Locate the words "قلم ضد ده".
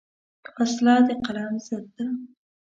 1.25-2.05